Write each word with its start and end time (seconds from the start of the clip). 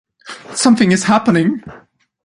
Something 0.55 0.91
is 0.91 1.03
happening. 1.03 1.61